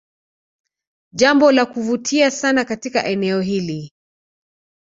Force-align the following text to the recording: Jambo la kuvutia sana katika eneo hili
Jambo 1.13 1.51
la 1.51 1.65
kuvutia 1.65 2.31
sana 2.31 2.65
katika 2.65 3.05
eneo 3.05 3.41
hili 3.41 3.91